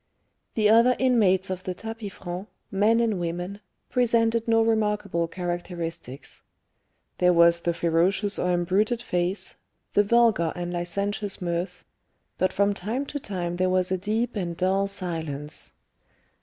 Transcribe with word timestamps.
The 0.55 0.67
other 0.67 0.95
inmates 0.97 1.51
of 1.51 1.63
the 1.63 1.75
tapis 1.75 2.13
franc, 2.13 2.47
men 2.71 2.99
and 2.99 3.19
women, 3.19 3.59
presented 3.91 4.47
no 4.47 4.63
remarkable 4.63 5.27
characteristics. 5.27 6.41
There 7.19 7.31
was 7.31 7.59
the 7.59 7.73
ferocious 7.75 8.39
or 8.39 8.51
embruted 8.51 9.03
face, 9.03 9.57
the 9.93 10.01
vulgar 10.01 10.53
and 10.55 10.73
licentious 10.73 11.39
mirth; 11.39 11.85
but 12.39 12.51
from 12.51 12.73
time 12.73 13.05
to 13.05 13.19
time 13.19 13.57
there 13.57 13.69
was 13.69 13.91
a 13.91 13.95
deep 13.99 14.35
and 14.35 14.57
dull 14.57 14.87
silence. 14.87 15.73